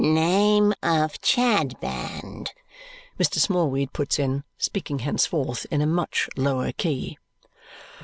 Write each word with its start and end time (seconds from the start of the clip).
"Name 0.03 0.73
of 0.81 1.19
Chadband," 1.21 2.53
Mr. 3.19 3.35
Smallweed 3.37 3.93
puts 3.93 4.17
in, 4.17 4.43
speaking 4.57 4.97
henceforth 4.97 5.67
in 5.69 5.79
a 5.79 5.85
much 5.85 6.27
lower 6.35 6.71
key. 6.71 7.19